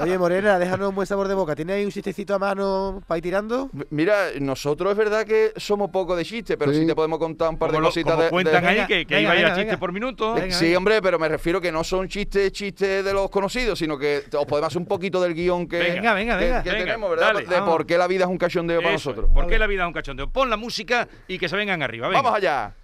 Oye, 0.00 0.18
Morena, 0.18 0.58
déjanos 0.58 0.88
un 0.88 0.94
buen 0.94 1.06
sabor 1.06 1.28
de 1.28 1.34
boca. 1.34 1.54
¿Tienes 1.54 1.76
ahí 1.76 1.84
un 1.84 1.90
chistecito 1.90 2.34
a 2.34 2.38
mano 2.38 3.02
para 3.06 3.18
ir 3.18 3.22
tirando? 3.22 3.68
Mira, 3.90 4.16
nosotros 4.40 4.92
es 4.92 4.96
verdad 4.96 5.24
que 5.26 5.52
somos 5.56 5.90
poco 5.90 6.16
de 6.16 6.24
chistes, 6.24 6.56
pero 6.58 6.72
sí, 6.72 6.80
Sí. 6.80 6.86
te 6.86 6.94
podemos 6.94 7.18
contar 7.18 7.50
un 7.50 7.58
par 7.58 7.68
Como, 7.68 7.78
de 7.78 7.82
lo- 7.82 7.88
cositas 7.88 8.12
como 8.12 8.18
de- 8.22 8.24
de, 8.24 8.30
cuentan 8.30 8.64
ahí 8.64 8.74
Venga, 8.76 8.86
que, 8.86 9.06
que 9.06 9.14
venga, 9.16 9.20
iba 9.22 9.32
a 9.32 9.36
ir 9.36 9.40
a 9.40 9.48
venga, 9.48 9.54
chiste 9.56 9.66
venga. 9.66 9.80
por 9.80 9.92
minuto. 9.92 10.34
Venga. 10.34 10.54
Sí, 10.54 10.74
hombre, 10.74 11.02
pero 11.02 11.18
me 11.18 11.28
refiero 11.28 11.60
que 11.60 11.70
no 11.70 11.84
son 11.84 12.08
chistes, 12.10 12.52
chistes 12.52 13.02
de 13.04 13.12
los 13.14 13.30
conocidos, 13.30 13.78
sino 13.78 13.96
que 13.98 14.24
os 14.36 14.44
podemos 14.46 14.66
hacer 14.68 14.78
un 14.78 14.86
poquito 14.86 15.22
del 15.22 15.32
guion 15.34 15.66
que, 15.66 15.78
Venga, 15.78 16.12
venga, 16.12 16.38
que- 16.38 16.44
venga. 16.44 16.62
que 16.62 16.70
Venga, 16.70 16.84
tenemos, 16.84 17.10
¿verdad? 17.10 17.26
dale. 17.32 17.46
de 17.46 17.54
Vamos. 17.54 17.68
por 17.70 17.86
qué 17.86 17.96
la 17.96 18.06
vida 18.06 18.24
es 18.24 18.30
un 18.30 18.36
cachondeo 18.38 18.82
para 18.82 18.94
Eso 18.94 19.10
nosotros. 19.10 19.30
¿Por 19.32 19.46
qué 19.46 19.58
la 19.58 19.66
vida 19.66 19.82
es 19.84 19.86
un 19.86 19.92
cachondeo? 19.94 20.28
Pon 20.28 20.50
la 20.50 20.56
música 20.58 21.08
y 21.28 21.38
que 21.38 21.48
se 21.48 21.56
vengan 21.56 21.82
arriba. 21.82 22.08
venga. 22.08 22.20
Vamos 22.20 22.36
allá. 22.36 22.74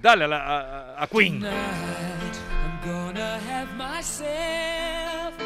Dale 0.00 0.24
a, 0.24 0.28
la- 0.28 0.94
a- 0.96 1.02
a 1.02 1.06
Queen. 1.08 1.44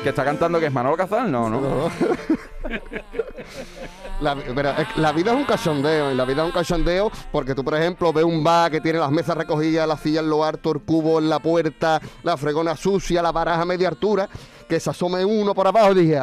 ¿Que 0.02 0.08
está 0.10 0.24
cantando 0.24 0.60
que 0.60 0.66
es 0.66 0.72
Manolo 0.72 0.96
Cazal? 0.96 1.30
No, 1.30 1.48
no. 1.48 1.90
La, 4.20 4.34
mira, 4.34 5.12
vida 5.12 5.30
es 5.32 5.36
un 5.36 5.44
cachondeo, 5.44 6.10
y 6.10 6.14
la 6.14 6.24
vida 6.24 6.42
es 6.42 6.46
un 6.46 6.52
cachondeo 6.52 7.10
porque 7.30 7.54
tú, 7.54 7.64
por 7.64 7.74
ejemplo, 7.76 8.12
ves 8.12 8.24
un 8.24 8.42
bar 8.42 8.70
que 8.70 8.80
tiene 8.80 8.98
las 8.98 9.10
mesas 9.10 9.36
recogidas, 9.36 9.86
las 9.86 10.00
sillas 10.00 10.24
en 10.24 10.30
lo 10.30 10.44
harto, 10.44 10.72
el 10.72 10.80
cubo 10.80 11.18
en 11.20 11.28
la 11.28 11.38
puerta, 11.38 12.00
la 12.24 12.36
fregona 12.36 12.76
sucia, 12.76 13.22
la 13.22 13.30
baraja 13.32 13.62
a 13.62 13.64
media 13.64 13.88
altura, 13.88 14.28
que 14.68 14.80
se 14.80 14.90
asome 14.90 15.24
uno 15.24 15.54
por 15.54 15.66
abajo 15.68 15.92
y 15.92 16.00
dije, 16.06 16.20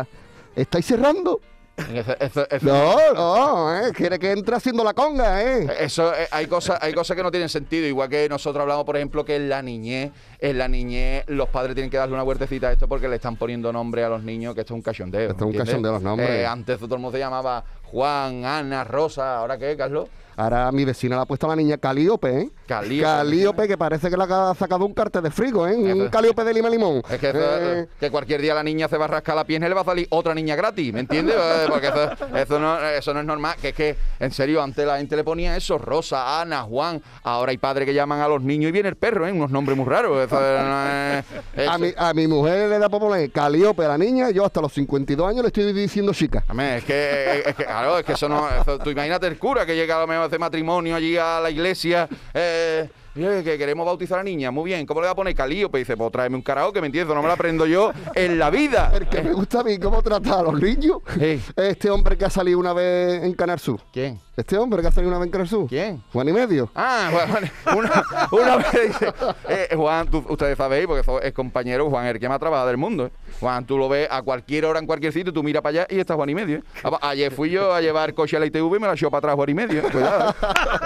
¿estáis 0.56 0.86
cerrando? 0.86 1.40
Eso, 1.78 2.16
eso- 2.22 2.48
eso- 2.50 2.66
No, 2.66 2.96
no, 3.14 3.75
eh, 3.78 3.92
quiere 3.94 4.18
que 4.18 4.32
entre 4.32 4.56
haciendo 4.56 4.82
la 4.84 4.94
conga, 4.94 5.42
¿eh? 5.44 5.68
Eso, 5.82 6.14
eh, 6.16 6.25
hay 6.32 6.48
cosas, 6.48 6.80
hay 6.82 6.94
cosas 6.94 7.18
que 7.18 7.24
no 7.24 7.32
tienen 7.32 7.50
sentido. 7.50 7.86
Igual 7.86 8.08
que 8.08 8.30
nosotros 8.30 8.62
hablamos, 8.62 8.86
por 8.86 8.96
ejemplo, 8.96 9.25
que 9.25 9.36
en 9.36 9.50
la 9.50 9.62
niñez, 9.62 10.12
en 10.39 10.58
la 10.58 10.68
niñez, 10.68 11.24
los 11.27 11.50
padres 11.50 11.75
tienen 11.75 11.89
que 11.89 11.98
darle 11.98 12.13
una 12.15 12.24
huertecita 12.24 12.68
a 12.68 12.72
esto 12.72 12.88
porque 12.88 13.08
le 13.08 13.15
están 13.15 13.36
poniendo 13.36 13.72
nombre 13.72 14.04
a 14.04 14.10
los 14.10 14.24
niños, 14.24 14.54
que 14.56 14.62
esto 14.62 14.74
es 14.74 14.77
un 14.77 14.82
cachondeo. 14.82 15.32
Esto 15.32 15.46
es 15.50 15.51
un 15.56 15.58
cachondeo, 15.58 15.92
los 15.94 16.01
nombres. 16.01 16.30
Eh, 16.30 16.46
antes 16.46 16.77
todo 16.80 16.96
el 16.96 17.01
mundo 17.01 17.15
se 17.18 17.20
llamaba 17.20 17.63
Juan, 17.84 18.46
Ana, 18.46 18.84
Rosa, 18.84 19.38
¿ahora 19.38 19.58
qué, 19.58 19.75
Carlos? 19.77 20.08
Ahora 20.38 20.70
mi 20.74 20.84
vecina 20.84 21.15
le 21.15 21.22
ha 21.22 21.25
puesto 21.25 21.46
a 21.46 21.50
la 21.51 21.56
niña 21.56 21.77
Calíope, 21.77 22.42
¿eh? 22.42 22.50
Calíope. 22.68 23.04
Calíope, 23.04 23.68
que 23.70 23.77
parece 23.77 24.10
que 24.10 24.18
le 24.18 24.24
ha 24.25 24.54
sacado 24.54 24.86
un 24.86 24.94
cartel 24.94 25.24
de 25.24 25.32
frigo, 25.32 25.65
¿eh? 25.65 25.77
Un. 25.77 26.10
Calíope 26.10 26.44
de 26.44 26.54
lima 26.54 26.70
limón. 26.70 27.01
Es 27.10 27.20
que, 27.22 27.30
eso- 27.30 27.39
Eh, 27.42 27.88
que 27.98 28.12
cualquier 28.12 28.42
día 28.42 28.54
la 28.54 28.62
niña 28.62 28.89
se 28.89 28.98
va 28.98 29.06
a 29.06 29.08
rascar 29.08 29.34
la 29.38 29.46
pierna 29.46 29.68
y 29.68 29.70
le 29.70 29.75
va 29.75 29.82
a 29.82 29.86
salir 29.86 30.08
otra 30.10 30.36
niña 30.36 30.58
gratis, 30.58 30.92
¿me 30.92 31.00
entiendes? 31.00 31.36
Eh, 31.39 31.68
Porque 31.70 31.88
eso, 31.88 32.12
eso 32.36 32.60
no, 32.60 32.77
eso 32.82 33.13
no 33.13 33.22
es 33.22 33.25
normal. 33.25 33.56
Que 33.62 33.70
es 33.70 33.75
que, 33.75 33.96
en 34.20 34.32
serio, 34.32 34.62
antes 34.62 34.86
la 34.86 34.98
gente 34.98 35.15
le 35.15 35.24
ponía 35.24 35.56
eso, 35.56 35.77
Rosa, 35.77 36.42
Ana, 36.42 36.63
Juan. 36.63 37.01
Ahora 37.24 37.51
hay 37.51 37.58
padres 37.58 37.86
que 37.86 37.94
llaman 37.94 38.20
a 38.20 38.27
los 38.27 38.42
niños 38.42 38.68
y 38.70 38.72
viene 38.74 38.89
el 38.89 38.98
perro, 38.98 39.25
¿eh? 39.25 39.32
Unos 39.32 39.51
nombres 39.51 39.77
muy 39.77 39.86
raros. 39.88 40.22
Eso 40.25 40.63
no 40.63 40.88
es- 40.88 41.25
eso- 41.55 41.72
a, 41.72 41.77
mi, 41.77 41.94
a 41.96 42.13
mi 42.13 42.27
mujer 42.27 42.70
le 42.70 42.79
da 42.79 42.89
por 42.89 43.00
poner 43.01 43.29
Calíope 43.32 43.86
a 43.86 43.89
la 43.89 43.98
niña, 43.98 44.29
yo 44.32 44.46
hasta 44.46 44.62
los 44.62 44.74
52 44.74 45.29
años 45.29 45.41
le 45.41 45.48
estoy 45.48 45.72
diciendo 45.74 46.13
chica. 46.13 46.44
Amén, 46.48 46.75
es 46.77 46.84
que, 46.86 47.44
es 47.46 47.55
que, 47.55 47.65
claro, 47.65 47.98
es 48.00 48.05
que 48.05 48.13
eso 48.13 48.27
no. 48.29 48.48
eso- 48.50 48.79
tú 48.79 48.89
imagínate 48.89 49.27
el 49.27 49.38
cura 49.38 49.65
que 49.65 49.75
llega 49.75 49.98
a 49.98 50.01
lo 50.01 50.08
mejor 50.08 50.24
a 50.24 50.25
hacer 50.27 50.39
matrimonio 50.39 50.96
allí 50.96 51.17
a 51.17 51.39
la 51.39 51.50
iglesia. 51.50 52.08
Eh, 52.34 52.88
"Oye, 52.89 53.05
que 53.16 53.58
queremos 53.58 53.86
bautizar 53.86 54.20
a 54.20 54.24
la 54.24 54.26
niña, 54.26 54.52
muy 54.52 54.66
bien. 54.66 54.86
¿Cómo 54.86 55.00
le 55.00 55.06
va 55.06 55.12
a 55.14 55.16
poner 55.16 55.34
Calíope? 55.34 55.78
Dice, 55.78 55.96
pues 55.96 56.12
tráeme 56.12 56.36
un 56.36 56.42
karaoke, 56.42 56.82
¿me 56.82 56.88
entiendes? 56.88 57.16
No 57.16 57.22
me 57.22 57.28
lo 57.28 57.34
aprendo 57.34 57.66
yo 57.66 57.94
en 58.14 58.38
la 58.38 58.50
vida. 58.50 58.92
El 58.96 59.08
que 59.08 59.22
me 59.24 59.32
gusta 59.34 59.62
a 59.62 59.64
mí 59.64 59.78
cómo 59.80 60.02
trata 60.02 60.40
a 60.40 60.44
los 60.44 60.60
niños. 60.62 60.98
Sí. 61.18 61.42
Este 61.56 61.90
hombre 61.90 62.18
que 62.18 62.26
ha 62.26 62.30
salido 62.30 62.60
una 62.60 62.74
vez 62.74 63.24
en 63.24 63.34
Canal 63.34 63.60
Sur. 63.60 63.80
¿Quién? 63.94 64.20
Este 64.36 64.58
hombre 64.58 64.82
que 64.82 64.90
ha 64.90 64.92
salido 64.92 65.10
una 65.12 65.20
vez 65.20 65.28
en 65.28 65.32
Canal 65.32 65.48
Sur. 65.48 65.68
¿Quién? 65.70 66.04
Juan 66.12 66.28
y 66.28 66.34
medio. 66.34 66.70
Ah, 66.76 67.10
Juan, 67.10 67.52
una, 67.78 68.04
una 68.32 68.58
vez 68.58 68.88
dice, 68.88 69.14
eh, 69.48 69.70
Juan, 69.78 70.10
tú- 70.12 70.26
ustedes 70.28 70.58
sabéis, 70.58 70.86
porque 70.88 71.10
es 71.26 71.34
compañero, 71.34 71.90
Juan, 71.90 72.06
el 72.08 72.20
que 72.20 72.28
más 72.28 72.40
trabaja 72.40 72.66
del 72.66 72.76
mundo. 72.76 73.06
¿eh? 73.06 73.12
Juan, 73.40 73.66
tú 73.66 73.78
lo 73.78 73.88
ves 73.88 74.10
a 74.12 74.22
cualquier 74.24 74.66
hora, 74.66 74.80
en 74.80 74.86
cualquier 74.88 75.14
sitio, 75.14 75.32
tú 75.32 75.42
miras 75.42 75.62
para 75.64 75.84
allá 75.84 75.88
y 75.90 76.00
está 76.00 76.16
Juan 76.16 76.30
y 76.30 76.36
medio. 76.36 76.58
¿eh? 76.58 76.64
A- 76.84 77.10
Ayer 77.12 77.32
fui 77.32 77.50
yo 77.50 77.74
a 77.74 77.80
llevar 77.80 78.14
coche 78.14 78.36
a 78.36 78.42
la 78.42 78.46
ITV 78.48 78.76
y 78.76 78.80
me 78.80 78.88
la 78.88 78.94
echó 78.94 79.10
para 79.10 79.20
atrás 79.20 79.36
Juan 79.36 79.50
y 79.50 79.54
medio. 79.54 79.80
¿eh? 79.80 79.90
Cuidado. 79.90 80.30
¿eh? 80.32 80.34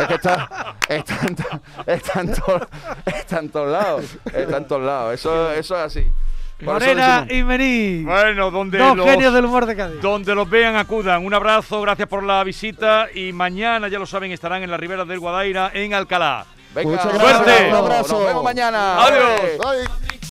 Es 0.01 0.07
que 0.07 0.13
está, 0.13 0.75
está, 0.87 1.19
en 1.27 1.35
to- 1.35 1.43
está, 2.19 2.31
en 2.31 2.59
to- 2.59 2.67
está 3.05 3.39
en 3.39 3.49
todos 3.49 3.69
lados. 3.71 4.05
Está 4.33 4.57
en 4.57 4.67
todos 4.67 4.81
lados. 4.83 5.13
Eso, 5.13 5.51
eso 5.51 5.75
es 5.77 5.81
así. 5.81 6.07
Por 6.63 6.73
Morena 6.73 7.21
decimos- 7.25 7.33
y 7.39 7.43
Mení. 7.43 8.03
Bueno, 8.03 8.51
donde 8.51 8.77
Dos 8.79 8.97
los, 8.97 9.05
genios 9.05 9.33
del 9.33 9.45
humor 9.45 9.65
de 9.65 9.75
Cádiz. 9.77 10.01
donde 10.01 10.35
los 10.35 10.49
vean 10.49 10.75
acudan. 10.75 11.25
Un 11.25 11.33
abrazo, 11.33 11.79
gracias 11.81 12.07
por 12.09 12.21
la 12.23 12.43
visita 12.43 13.07
y 13.13 13.31
mañana, 13.31 13.87
ya 13.87 13.97
lo 13.97 14.05
saben, 14.05 14.31
estarán 14.33 14.61
en 14.63 14.69
la 14.71 14.75
ribera 14.77 15.05
del 15.05 15.19
Guadaira 15.19 15.71
en 15.73 15.93
Alcalá. 15.93 16.45
Venga, 16.75 16.89
Muchas 16.91 17.05
un 17.05 17.11
gracias, 17.13 17.39
abrazo. 17.39 17.69
un 17.69 17.75
abrazo. 17.75 18.17
Nos 18.19 18.27
vemos 18.27 18.43
mañana. 18.43 19.03
Adiós. 19.05 19.39